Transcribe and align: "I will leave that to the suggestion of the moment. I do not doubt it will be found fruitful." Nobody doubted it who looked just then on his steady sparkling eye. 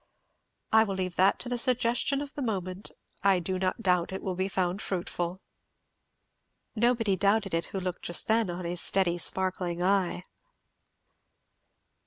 "I 0.71 0.83
will 0.83 0.95
leave 0.95 1.15
that 1.17 1.37
to 1.41 1.47
the 1.47 1.59
suggestion 1.59 2.21
of 2.21 2.33
the 2.33 2.41
moment. 2.41 2.89
I 3.21 3.37
do 3.37 3.59
not 3.59 3.83
doubt 3.83 4.11
it 4.11 4.23
will 4.23 4.33
be 4.33 4.47
found 4.47 4.81
fruitful." 4.81 5.41
Nobody 6.75 7.15
doubted 7.15 7.53
it 7.53 7.65
who 7.65 7.79
looked 7.79 8.01
just 8.01 8.27
then 8.27 8.49
on 8.49 8.65
his 8.65 8.81
steady 8.81 9.19
sparkling 9.19 9.83
eye. 9.83 10.23